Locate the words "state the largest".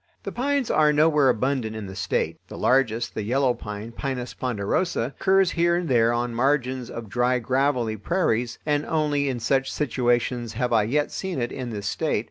1.95-3.13